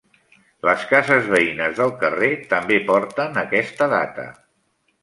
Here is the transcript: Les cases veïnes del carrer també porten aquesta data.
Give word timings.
Les 0.69 0.85
cases 0.93 1.27
veïnes 1.33 1.75
del 1.81 1.93
carrer 2.01 2.31
també 2.55 2.81
porten 2.89 3.41
aquesta 3.47 3.91
data. 3.97 4.29